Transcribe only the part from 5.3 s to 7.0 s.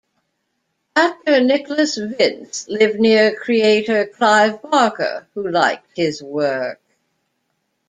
who liked his work.